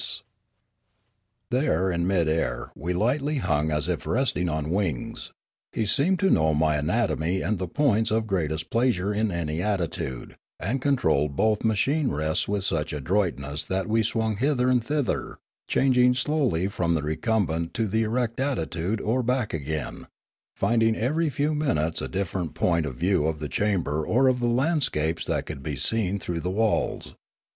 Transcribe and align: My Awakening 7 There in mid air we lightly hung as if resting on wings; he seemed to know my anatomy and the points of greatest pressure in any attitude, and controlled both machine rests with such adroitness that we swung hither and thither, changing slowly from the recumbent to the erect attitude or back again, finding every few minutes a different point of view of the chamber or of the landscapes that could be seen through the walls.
My 1.51 1.59
Awakening 1.59 1.73
7 1.75 1.77
There 1.77 1.91
in 1.91 2.07
mid 2.07 2.27
air 2.27 2.71
we 2.75 2.91
lightly 2.91 3.37
hung 3.37 3.69
as 3.69 3.87
if 3.87 4.07
resting 4.07 4.49
on 4.49 4.71
wings; 4.71 5.31
he 5.73 5.85
seemed 5.85 6.17
to 6.21 6.31
know 6.31 6.55
my 6.55 6.77
anatomy 6.77 7.43
and 7.43 7.59
the 7.59 7.67
points 7.67 8.09
of 8.09 8.25
greatest 8.25 8.71
pressure 8.71 9.13
in 9.13 9.29
any 9.29 9.61
attitude, 9.61 10.37
and 10.59 10.81
controlled 10.81 11.35
both 11.35 11.63
machine 11.63 12.09
rests 12.09 12.47
with 12.47 12.63
such 12.63 12.93
adroitness 12.93 13.63
that 13.65 13.85
we 13.87 14.01
swung 14.01 14.37
hither 14.37 14.69
and 14.69 14.83
thither, 14.83 15.37
changing 15.67 16.15
slowly 16.15 16.67
from 16.67 16.95
the 16.95 17.03
recumbent 17.03 17.75
to 17.75 17.87
the 17.87 18.01
erect 18.01 18.39
attitude 18.39 18.99
or 19.01 19.21
back 19.21 19.53
again, 19.53 20.07
finding 20.55 20.95
every 20.95 21.29
few 21.29 21.53
minutes 21.53 22.01
a 22.01 22.07
different 22.07 22.55
point 22.55 22.87
of 22.87 22.95
view 22.95 23.27
of 23.27 23.37
the 23.37 23.47
chamber 23.47 24.03
or 24.03 24.27
of 24.27 24.39
the 24.39 24.47
landscapes 24.49 25.25
that 25.25 25.45
could 25.45 25.61
be 25.61 25.75
seen 25.75 26.17
through 26.17 26.39
the 26.39 26.49
walls. 26.49 27.13